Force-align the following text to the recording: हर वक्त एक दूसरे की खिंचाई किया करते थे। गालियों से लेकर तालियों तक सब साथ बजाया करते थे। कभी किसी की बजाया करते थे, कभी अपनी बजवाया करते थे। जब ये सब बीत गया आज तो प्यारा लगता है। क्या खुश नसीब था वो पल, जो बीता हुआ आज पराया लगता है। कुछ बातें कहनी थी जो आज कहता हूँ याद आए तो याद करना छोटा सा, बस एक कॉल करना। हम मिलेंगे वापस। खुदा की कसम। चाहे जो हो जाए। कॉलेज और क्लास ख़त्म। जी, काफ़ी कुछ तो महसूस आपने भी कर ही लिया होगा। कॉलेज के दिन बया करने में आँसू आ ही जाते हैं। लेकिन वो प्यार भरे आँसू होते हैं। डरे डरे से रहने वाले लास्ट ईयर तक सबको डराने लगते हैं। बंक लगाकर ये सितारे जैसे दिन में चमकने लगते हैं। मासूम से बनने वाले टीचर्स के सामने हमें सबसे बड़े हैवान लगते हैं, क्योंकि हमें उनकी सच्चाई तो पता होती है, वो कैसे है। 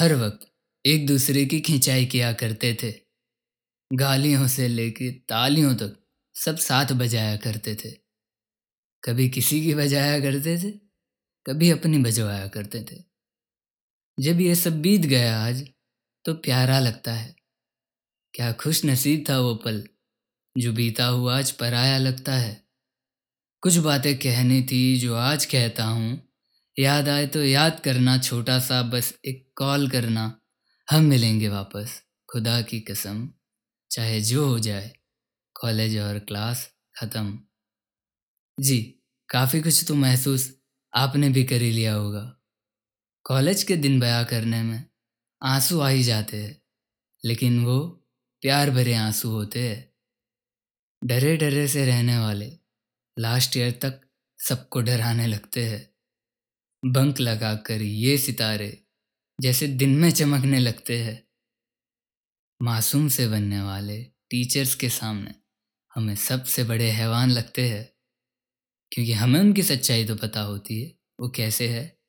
हर 0.00 0.14
वक्त 0.14 0.46
एक 0.86 1.06
दूसरे 1.06 1.46
की 1.46 1.60
खिंचाई 1.60 2.06
किया 2.06 2.32
करते 2.32 2.78
थे। 2.82 2.92
गालियों 3.96 4.48
से 4.48 4.68
लेकर 4.68 5.10
तालियों 5.28 5.74
तक 5.74 6.06
सब 6.34 6.56
साथ 6.56 6.86
बजाया 6.86 7.36
करते 7.36 7.74
थे। 7.74 7.90
कभी 9.04 9.28
किसी 9.30 9.64
की 9.64 9.74
बजाया 9.74 10.20
करते 10.20 10.58
थे, 10.58 10.70
कभी 11.46 11.70
अपनी 11.70 11.98
बजवाया 11.98 12.48
करते 12.48 12.82
थे। 12.82 12.96
जब 14.20 14.40
ये 14.40 14.54
सब 14.54 14.80
बीत 14.82 15.00
गया 15.00 15.44
आज 15.44 15.68
तो 16.24 16.34
प्यारा 16.34 16.80
लगता 16.80 17.12
है। 17.12 17.36
क्या 18.34 18.52
खुश 18.52 18.84
नसीब 18.84 19.24
था 19.28 19.38
वो 19.38 19.54
पल, 19.54 19.88
जो 20.58 20.72
बीता 20.72 21.06
हुआ 21.06 21.38
आज 21.38 21.50
पराया 21.50 21.98
लगता 21.98 22.34
है। 22.34 22.64
कुछ 23.60 23.76
बातें 23.76 24.18
कहनी 24.18 24.62
थी 24.62 24.98
जो 24.98 25.14
आज 25.14 25.44
कहता 25.44 25.84
हूँ 25.84 26.29
याद 26.78 27.08
आए 27.08 27.26
तो 27.26 27.44
याद 27.44 27.80
करना 27.80 28.18
छोटा 28.18 28.58
सा, 28.58 28.82
बस 28.82 29.18
एक 29.24 29.52
कॉल 29.56 29.90
करना। 29.90 30.40
हम 30.90 31.02
मिलेंगे 31.02 31.48
वापस। 31.48 32.02
खुदा 32.32 32.62
की 32.62 32.80
कसम। 32.80 33.30
चाहे 33.90 34.20
जो 34.20 34.46
हो 34.48 34.58
जाए। 34.58 34.96
कॉलेज 35.54 35.98
और 35.98 36.18
क्लास 36.18 36.70
ख़त्म। 36.96 37.40
जी, 38.60 39.02
काफ़ी 39.28 39.60
कुछ 39.60 39.84
तो 39.88 39.94
महसूस 39.94 40.56
आपने 40.94 41.28
भी 41.28 41.44
कर 41.44 41.62
ही 41.62 41.70
लिया 41.70 41.94
होगा। 41.94 42.36
कॉलेज 43.24 43.62
के 43.62 43.76
दिन 43.76 44.00
बया 44.00 44.22
करने 44.22 44.62
में 44.62 44.84
आँसू 45.42 45.80
आ 45.80 45.88
ही 45.88 46.02
जाते 46.02 46.42
हैं। 46.42 46.62
लेकिन 47.24 47.64
वो 47.64 47.80
प्यार 48.40 48.70
भरे 48.70 48.94
आँसू 48.94 49.30
होते 49.30 49.68
हैं। 49.68 49.92
डरे 51.04 51.36
डरे 51.36 51.68
से 51.68 51.86
रहने 51.86 52.18
वाले 52.18 52.58
लास्ट 53.18 53.56
ईयर 53.56 53.70
तक 53.70 54.00
सबको 54.38 54.80
डराने 54.80 55.26
लगते 55.26 55.66
हैं। 55.66 55.90
बंक 56.82 57.20
लगाकर 57.20 57.82
ये 57.82 58.16
सितारे 58.18 58.76
जैसे 59.38 59.66
दिन 59.68 59.90
में 59.96 60.10
चमकने 60.10 60.58
लगते 60.58 60.98
हैं। 60.98 61.22
मासूम 62.60 63.08
से 63.08 63.26
बनने 63.28 63.60
वाले 63.62 64.02
टीचर्स 64.30 64.74
के 64.74 64.88
सामने 64.88 65.34
हमें 65.92 66.14
सबसे 66.14 66.64
बड़े 66.64 66.90
हैवान 66.90 67.30
लगते 67.30 67.68
हैं, 67.68 67.88
क्योंकि 68.92 69.12
हमें 69.12 69.40
उनकी 69.40 69.62
सच्चाई 69.62 70.04
तो 70.04 70.16
पता 70.16 70.40
होती 70.40 70.80
है, 70.82 70.92
वो 71.20 71.28
कैसे 71.28 71.68
है। 71.68 71.99